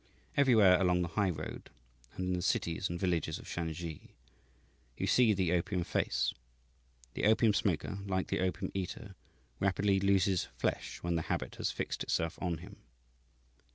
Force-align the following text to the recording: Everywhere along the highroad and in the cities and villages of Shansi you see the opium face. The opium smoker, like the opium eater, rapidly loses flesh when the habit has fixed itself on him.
Everywhere 0.35 0.81
along 0.81 1.03
the 1.03 1.09
highroad 1.09 1.69
and 2.15 2.29
in 2.29 2.33
the 2.33 2.41
cities 2.41 2.89
and 2.89 2.99
villages 2.99 3.37
of 3.37 3.45
Shansi 3.47 4.09
you 4.97 5.05
see 5.05 5.31
the 5.31 5.53
opium 5.53 5.83
face. 5.83 6.33
The 7.13 7.25
opium 7.25 7.53
smoker, 7.53 7.99
like 8.07 8.29
the 8.29 8.39
opium 8.39 8.71
eater, 8.73 9.13
rapidly 9.59 9.99
loses 9.99 10.45
flesh 10.57 10.97
when 11.03 11.17
the 11.17 11.21
habit 11.29 11.57
has 11.57 11.69
fixed 11.69 12.01
itself 12.01 12.39
on 12.41 12.57
him. 12.57 12.77